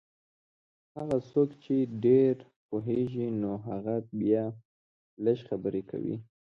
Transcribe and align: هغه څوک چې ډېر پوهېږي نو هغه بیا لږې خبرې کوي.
هغه 0.97 1.17
څوک 1.31 1.49
چې 1.63 1.75
ډېر 2.05 2.35
پوهېږي 2.67 3.27
نو 3.41 3.51
هغه 3.67 3.95
بیا 4.19 4.43
لږې 5.23 5.43
خبرې 5.49 5.81
کوي. 5.91 6.15